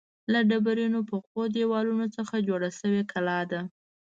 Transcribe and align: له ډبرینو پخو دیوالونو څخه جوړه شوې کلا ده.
له 0.31 0.39
ډبرینو 0.49 0.99
پخو 1.09 1.41
دیوالونو 1.55 2.05
څخه 2.17 2.35
جوړه 2.47 2.69
شوې 2.79 3.01
کلا 3.11 3.39
ده. 3.51 3.61